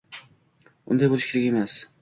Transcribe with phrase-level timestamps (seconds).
[0.95, 1.81] Unday bo‘lishi kerak emas.